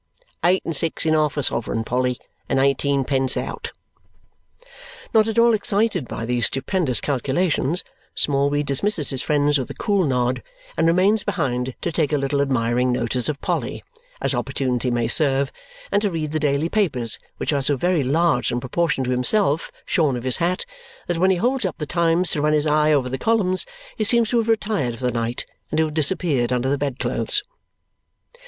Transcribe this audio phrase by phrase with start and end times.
[0.43, 2.19] Eight and six in half a sovereign, Polly,
[2.49, 3.71] and eighteenpence out!"
[5.13, 7.83] Not at all excited by these stupendous calculations,
[8.15, 10.41] Smallweed dismisses his friends with a cool nod
[10.75, 13.83] and remains behind to take a little admiring notice of Polly,
[14.19, 15.51] as opportunity may serve,
[15.91, 19.71] and to read the daily papers, which are so very large in proportion to himself,
[19.85, 20.65] shorn of his hat,
[21.05, 24.03] that when he holds up the Times to run his eye over the columns, he
[24.03, 27.43] seems to have retired for the night and to have disappeared under the bedclothes.